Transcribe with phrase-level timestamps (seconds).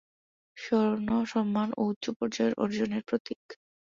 [0.57, 3.41] স্বর্ণ সম্মান ও উচ্চ পর্যায়ের অর্জনের প্রতীক।